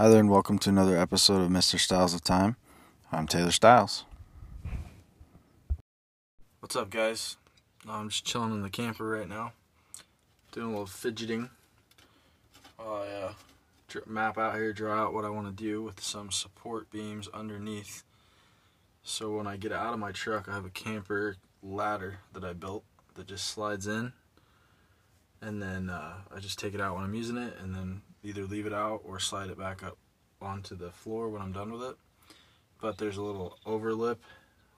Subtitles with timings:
[0.00, 1.78] Hi there, and welcome to another episode of Mr.
[1.78, 2.56] Styles of Time.
[3.12, 4.06] I'm Taylor Styles.
[6.60, 7.36] What's up, guys?
[7.86, 9.52] I'm just chilling in the camper right now,
[10.52, 11.50] doing a little fidgeting.
[12.78, 13.32] I uh,
[14.06, 18.02] map out here, draw out what I want to do with some support beams underneath.
[19.02, 22.54] So when I get out of my truck, I have a camper ladder that I
[22.54, 22.84] built
[23.16, 24.14] that just slides in,
[25.42, 28.44] and then uh, I just take it out when I'm using it, and then either
[28.44, 29.96] leave it out or slide it back up
[30.40, 31.96] onto the floor when I'm done with it.
[32.80, 34.18] But there's a little overlip,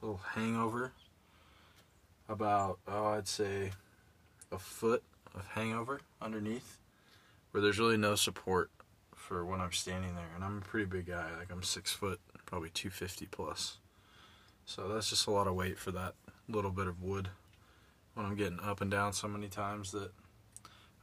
[0.00, 0.92] a little hangover,
[2.28, 3.72] about, oh, I'd say
[4.50, 5.02] a foot
[5.34, 6.78] of hangover underneath,
[7.50, 8.70] where there's really no support
[9.14, 10.30] for when I'm standing there.
[10.34, 13.78] And I'm a pretty big guy, like I'm six foot, probably 250 plus.
[14.64, 16.14] So that's just a lot of weight for that
[16.48, 17.28] little bit of wood
[18.14, 20.10] when I'm getting up and down so many times that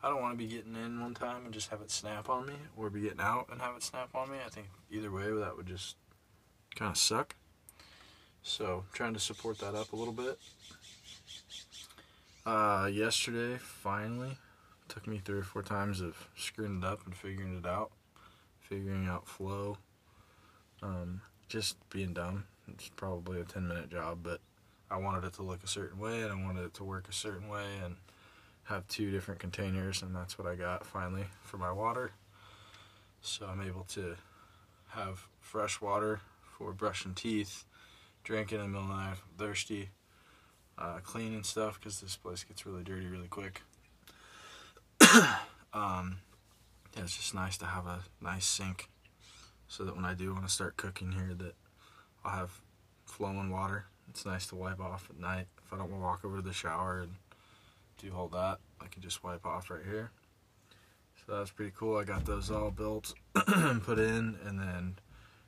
[0.02, 2.46] I don't want to be getting in one time and just have it snap on
[2.46, 4.38] me, or be getting out and have it snap on me.
[4.46, 5.98] I think either way, that would just
[6.76, 7.36] kind of suck.
[8.42, 10.40] So, trying to support that up a little bit.
[12.46, 14.38] Uh, yesterday, finally,
[14.88, 17.92] took me three or four times of screwing it up and figuring it out,
[18.62, 19.78] figuring out flow.
[20.82, 22.46] Um, just being dumb.
[22.70, 24.40] It's probably a 10 minute job, but
[24.90, 27.14] I wanted it to look a certain way and I wanted it to work a
[27.14, 27.96] certain way and
[28.70, 32.12] have two different containers, and that's what I got finally for my water.
[33.22, 34.16] So I'm able to
[34.90, 36.22] have fresh water
[36.58, 37.66] for brushing teeth,
[38.24, 39.90] drinking in the middle of the night, thirsty,
[40.78, 43.62] uh, cleaning stuff because this place gets really dirty really quick.
[45.74, 46.20] um,
[46.96, 48.88] yeah, it's just nice to have a nice sink
[49.68, 51.56] so that when I do want to start cooking here, that
[52.24, 52.62] I'll have
[53.06, 53.86] flowing water.
[54.10, 56.42] It's nice to wipe off at night if I don't want to walk over to
[56.42, 57.14] the shower and
[58.00, 58.60] do all that.
[58.82, 60.12] I can just wipe off right here.
[61.26, 61.98] So that's pretty cool.
[61.98, 64.96] I got those all built put in and then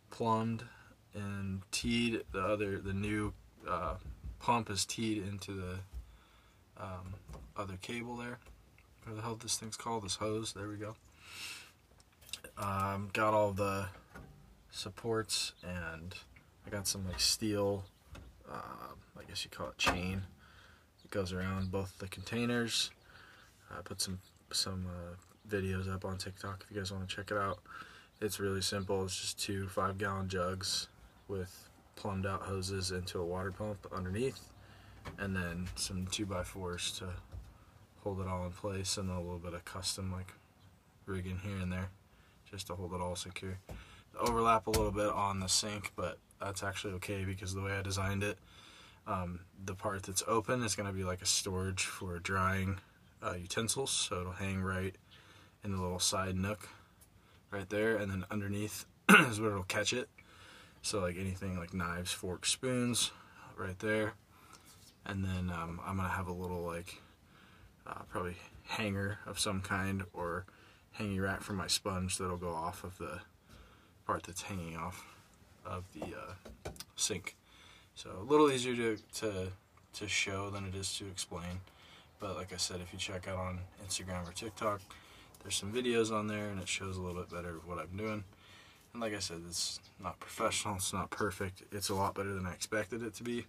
[0.10, 0.64] plumbed
[1.14, 3.34] and teed the other the new
[3.68, 3.96] uh,
[4.40, 5.80] pump is teed into the
[6.78, 7.16] um,
[7.58, 8.40] other cable there.
[9.06, 10.04] What the hell this thing's called?
[10.04, 10.54] This hose.
[10.54, 10.96] There we go.
[12.58, 13.88] Um, got all the
[14.72, 16.16] supports and
[16.66, 17.86] I got some like steel,
[18.50, 20.24] uh, I guess you call it chain.
[21.12, 22.90] Goes around both the containers.
[23.70, 24.20] I put some
[24.54, 25.16] some uh,
[25.54, 27.60] videos up on TikTok if you guys want to check it out.
[28.22, 29.04] It's really simple.
[29.04, 30.88] It's just two five gallon jugs
[31.28, 31.68] with
[31.98, 34.40] plumbed out hoses into a water pump underneath,
[35.20, 37.08] and then some two by fours to
[38.04, 40.34] hold it all in place, and a little bit of custom like
[41.06, 41.90] rigging here and there,
[42.50, 43.58] just to hold it all secure.
[44.18, 47.82] Overlap a little bit on the sink, but that's actually okay because the way I
[47.82, 48.38] designed it,
[49.08, 52.80] um, the part that's open is going to be like a storage for drying
[53.24, 54.96] uh, utensils, so it'll hang right
[55.64, 56.70] in the little side nook
[57.52, 60.10] right there, and then underneath is where it'll catch it.
[60.82, 63.12] So like anything like knives, forks, spoons,
[63.58, 64.14] right there,
[65.06, 67.02] and then um, I'm gonna have a little like
[67.86, 70.46] uh, probably hanger of some kind or
[70.94, 73.20] hanging rack for my sponge that'll go off of the
[74.06, 75.06] part that's hanging off
[75.66, 77.36] of the uh, sink.
[78.02, 79.48] So a little easier to, to
[79.94, 81.60] to show than it is to explain.
[82.20, 84.82] But like I said, if you check out on Instagram or TikTok,
[85.44, 87.96] there's some videos on there and it shows a little bit better of what I'm
[87.96, 88.24] doing.
[88.94, 91.62] And like I said, it's not professional, it's not perfect.
[91.72, 93.46] It's a lot better than I expected it to be.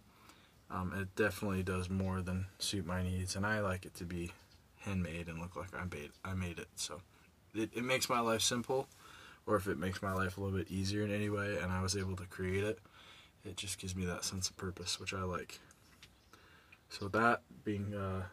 [0.71, 4.33] Um, it definitely does more than suit my needs, and I like it to be
[4.81, 6.69] handmade and look like I made, I made it.
[6.77, 7.01] So
[7.55, 8.87] it, it makes my life simple,
[9.47, 11.81] or if it makes my life a little bit easier in any way, and I
[11.81, 12.79] was able to create it,
[13.45, 15.61] it just gives me that sense of purpose, which I like.
[16.89, 18.25] So that being uh,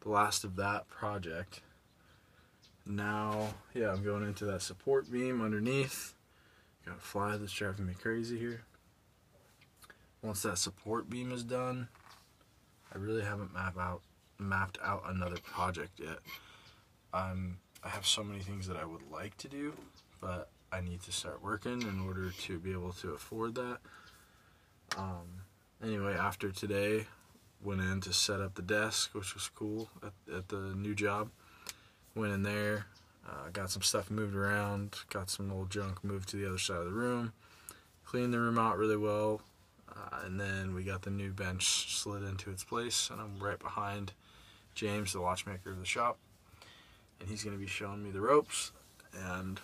[0.00, 1.62] the last of that project.
[2.84, 6.14] Now, yeah, I'm going into that support beam underneath.
[6.84, 8.62] Got a fly that's driving me crazy here.
[10.20, 11.88] Once that support beam is done,
[12.92, 14.02] I really haven't map out
[14.38, 16.18] mapped out another project yet.
[17.14, 19.74] I'm I have so many things that I would like to do,
[20.20, 23.78] but I need to start working in order to be able to afford that.
[24.96, 25.42] Um,
[25.82, 27.06] anyway, after today,
[27.62, 31.30] went in to set up the desk, which was cool at, at the new job.
[32.14, 32.86] Went in there,
[33.28, 36.78] uh, got some stuff moved around, got some old junk moved to the other side
[36.78, 37.32] of the room,
[38.04, 39.40] cleaned the room out really well,
[39.88, 43.58] uh, and then we got the new bench slid into its place, and I'm right
[43.58, 44.12] behind
[44.74, 46.18] James, the watchmaker of the shop,
[47.20, 48.72] and he's going to be showing me the ropes,
[49.14, 49.60] and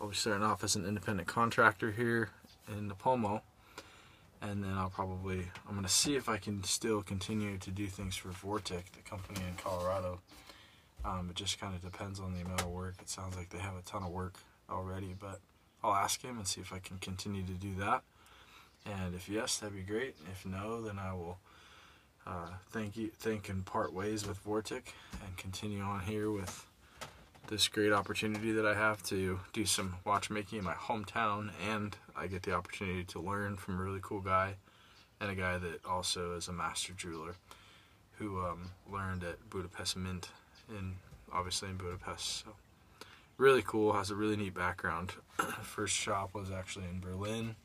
[0.00, 2.30] I'll be starting off as an independent contractor here
[2.68, 3.42] in Nipomo
[4.42, 8.16] and then I'll probably I'm gonna see if I can still continue to do things
[8.16, 10.20] for Vortic, the company in Colorado.
[11.04, 12.96] Um, it just kind of depends on the amount of work.
[13.00, 14.34] It sounds like they have a ton of work
[14.70, 15.40] already, but
[15.82, 18.02] I'll ask him and see if I can continue to do that.
[18.86, 20.16] And if yes, that'd be great.
[20.30, 21.38] If no, then I will
[22.26, 24.92] uh, thank you, thank and part ways with Vortic
[25.24, 26.66] and continue on here with
[27.48, 32.28] this great opportunity that I have to do some watchmaking in my hometown, and I
[32.28, 34.54] get the opportunity to learn from a really cool guy
[35.20, 37.34] and a guy that also is a master jeweler
[38.18, 40.28] who um, learned at Budapest Mint
[40.68, 40.94] in
[41.32, 42.44] obviously in Budapest.
[42.44, 42.52] So
[43.38, 45.14] really cool, has a really neat background.
[45.62, 47.56] First shop was actually in Berlin,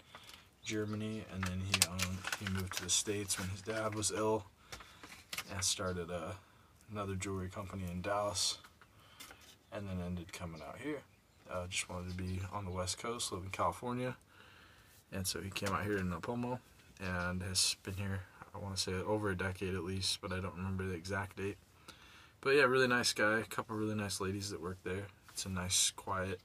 [0.64, 4.46] Germany, and then he owned he moved to the States when his dad was ill
[5.54, 6.36] and started a,
[6.92, 8.58] another jewelry company in Dallas
[9.72, 11.02] and then ended coming out here.
[11.48, 14.18] Uh, just wanted to be on the West Coast, live in California,
[15.12, 16.60] and so he came out here in Nipomo
[17.00, 18.22] and has been here.
[18.54, 21.38] I want to say over a decade at least, but I don't remember the exact
[21.38, 21.58] date.
[22.42, 23.40] But yeah, really nice guy.
[23.40, 25.08] A couple really nice ladies that work there.
[25.30, 26.40] It's a nice, quiet,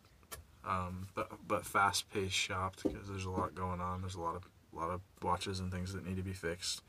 [0.66, 4.02] um, but but fast-paced shop because there's a lot going on.
[4.02, 4.42] There's a lot of
[4.72, 6.82] a lot of watches and things that need to be fixed,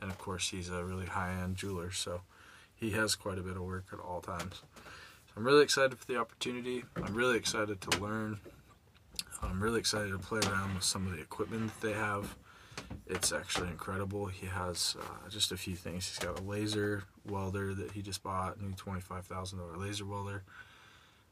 [0.00, 2.22] and of course he's a really high-end jeweler, so
[2.74, 4.62] he has quite a bit of work at all times.
[5.36, 6.84] I'm really excited for the opportunity.
[6.96, 8.38] I'm really excited to learn.
[9.42, 12.36] I'm really excited to play around with some of the equipment that they have.
[13.06, 14.26] It's actually incredible.
[14.26, 16.08] He has uh, just a few things.
[16.08, 20.42] He's got a laser welder that he just bought, new $25,000 laser welder.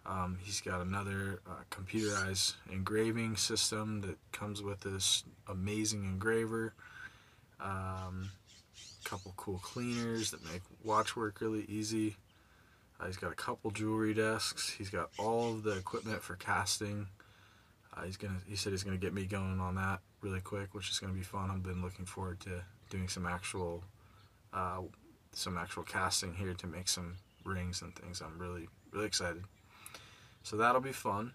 [0.07, 6.75] Um, he's got another uh, computerized engraving system that comes with this amazing engraver.
[7.61, 8.31] Um,
[9.05, 12.17] a couple cool cleaners that make watch work really easy.
[13.01, 14.71] Uh, he's got a couple jewelry desks.
[14.71, 17.07] He's got all of the equipment for casting.
[17.97, 18.41] Uh, he's gonna.
[18.47, 21.23] He said he's gonna get me going on that really quick, which is gonna be
[21.23, 21.51] fun.
[21.51, 23.85] I've been looking forward to doing some actual,
[24.53, 24.81] uh,
[25.33, 28.21] some actual casting here to make some rings and things.
[28.21, 29.45] I'm really, really excited.
[30.43, 31.33] So that'll be fun.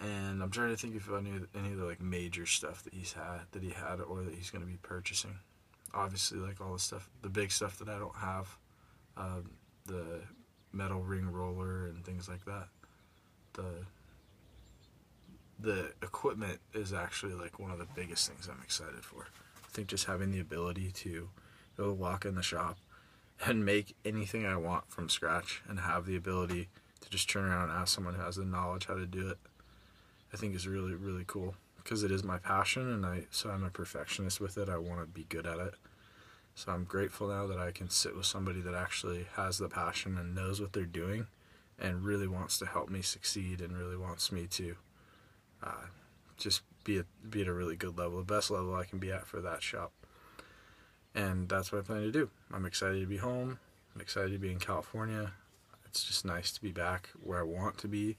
[0.00, 2.94] And I'm trying to think if I any any of the like major stuff that
[2.94, 5.36] he's had that he had or that he's gonna be purchasing.
[5.94, 8.56] Obviously, like all the stuff, the big stuff that I don't have,
[9.16, 9.40] uh,
[9.84, 10.22] the
[10.72, 12.68] metal ring roller and things like that.
[13.52, 13.84] The
[15.58, 19.26] the equipment is actually like one of the biggest things I'm excited for.
[19.64, 21.28] I think just having the ability to
[21.76, 22.78] go walk in the shop
[23.44, 26.68] and make anything I want from scratch and have the ability
[27.00, 29.38] to just turn around and ask someone who has the knowledge how to do it,
[30.32, 33.64] I think is really really cool because it is my passion and I so I'm
[33.64, 34.68] a perfectionist with it.
[34.68, 35.74] I want to be good at it.
[36.54, 40.18] So I'm grateful now that I can sit with somebody that actually has the passion
[40.18, 41.26] and knows what they're doing
[41.78, 44.76] and really wants to help me succeed and really wants me to
[45.62, 45.86] uh,
[46.36, 49.12] just be at, be at a really good level, the best level I can be
[49.12, 49.92] at for that shop.
[51.14, 52.30] And that's what I plan to do.
[52.52, 53.58] I'm excited to be home.
[53.94, 55.32] I'm excited to be in California.
[55.84, 58.16] It's just nice to be back where I want to be.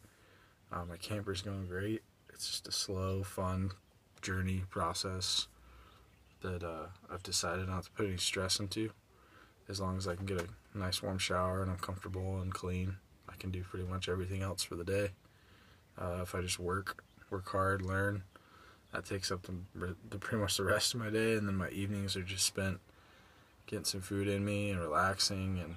[0.72, 2.04] Uh, my camper's going great.
[2.30, 3.72] It's just a slow, fun
[4.22, 5.48] journey process
[6.42, 8.92] that uh, I've decided not to put any stress into.
[9.68, 12.98] As long as I can get a nice warm shower and I'm comfortable and clean,
[13.30, 15.10] I can do pretty much everything else for the day.
[15.98, 17.04] Uh, if I just work,
[17.34, 18.24] work hard, learn,
[18.94, 21.70] that takes up the, the, pretty much the rest of my day, and then my
[21.70, 22.80] evenings are just spent
[23.66, 25.76] getting some food in me and relaxing and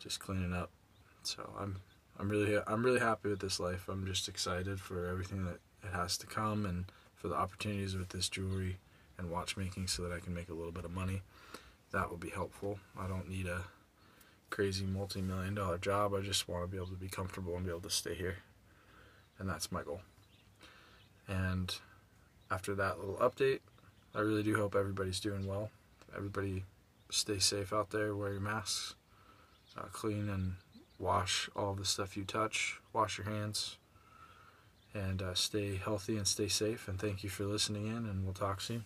[0.00, 0.70] just cleaning up.
[1.22, 1.76] So I'm
[2.18, 3.88] I'm really I'm really happy with this life.
[3.88, 8.08] I'm just excited for everything that it has to come and for the opportunities with
[8.08, 8.78] this jewelry
[9.16, 11.22] and watchmaking so that I can make a little bit of money.
[11.92, 12.78] That will be helpful.
[12.98, 13.64] I don't need a
[14.48, 16.14] crazy multi-million dollar job.
[16.14, 18.38] I just want to be able to be comfortable and be able to stay here.
[19.38, 20.00] And that's my goal.
[21.30, 21.72] And
[22.50, 23.60] after that little update,
[24.14, 25.70] I really do hope everybody's doing well.
[26.16, 26.64] Everybody
[27.10, 28.94] stay safe out there, wear your masks,
[29.78, 30.54] uh, clean and
[30.98, 33.78] wash all the stuff you touch, wash your hands,
[34.92, 36.88] and uh, stay healthy and stay safe.
[36.88, 38.84] And thank you for listening in, and we'll talk soon.